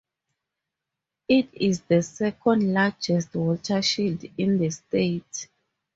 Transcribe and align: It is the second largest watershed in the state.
It 1.27 1.53
is 1.53 1.81
the 1.81 2.01
second 2.01 2.73
largest 2.73 3.35
watershed 3.35 4.31
in 4.35 4.57
the 4.57 4.71
state. 4.71 5.47